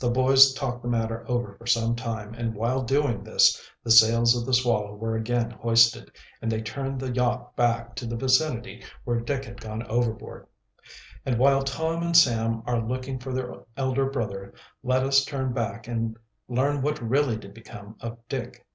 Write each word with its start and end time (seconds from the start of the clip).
The 0.00 0.10
boys 0.10 0.52
talked 0.54 0.82
the 0.82 0.88
matter 0.88 1.24
over 1.30 1.52
for 1.54 1.68
some 1.68 1.94
time, 1.94 2.34
and 2.34 2.52
while 2.52 2.82
doing 2.82 3.22
this 3.22 3.62
the 3.84 3.92
sails 3.92 4.34
of 4.34 4.44
the 4.44 4.52
Swallow 4.52 4.96
were 4.96 5.14
again 5.14 5.52
hoisted, 5.52 6.10
and 6.42 6.50
they 6.50 6.60
turned 6.60 6.98
the 6.98 7.12
yacht 7.12 7.54
back 7.54 7.94
to 7.94 8.06
the 8.06 8.16
vicinity 8.16 8.82
where 9.04 9.20
Dick 9.20 9.44
had 9.44 9.60
gone 9.60 9.84
overboard. 9.84 10.48
And 11.24 11.38
while 11.38 11.62
Tom 11.62 12.02
and 12.02 12.16
Sam 12.16 12.64
are 12.66 12.80
looking 12.82 13.20
for 13.20 13.32
their 13.32 13.54
elder 13.76 14.10
brother, 14.10 14.52
let 14.82 15.04
us 15.04 15.24
turn 15.24 15.52
back 15.52 15.86
and 15.86 16.16
learn 16.48 16.82
what 16.82 17.00
really 17.00 17.36
did 17.36 17.54
become 17.54 17.94
of 18.00 18.18
Dick. 18.28 18.66